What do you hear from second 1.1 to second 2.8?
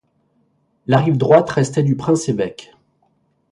droite restait du prince-évêque.